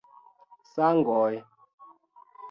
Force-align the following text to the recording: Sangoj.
Sangoj. 0.77 1.37